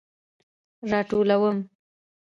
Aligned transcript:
راټولوم 0.91 1.57